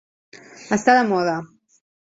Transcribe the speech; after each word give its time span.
Estar 0.77 0.97
de 1.01 1.05
moda. 1.13 1.37